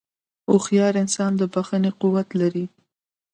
هوښیار 0.49 0.93
انسان 1.03 1.31
د 1.37 1.41
بښنې 1.53 1.91
قوت 2.01 2.29
لري. 2.41 2.65